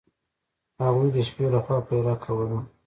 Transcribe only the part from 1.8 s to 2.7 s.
پیره کوله.